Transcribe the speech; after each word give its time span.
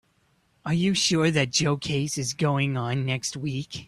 Are 0.65 0.73
you 0.73 0.95
sure 0.95 1.29
that 1.29 1.51
Joe 1.51 1.77
case 1.77 2.17
is 2.17 2.33
going 2.33 2.75
on 2.75 3.05
next 3.05 3.37
week? 3.37 3.79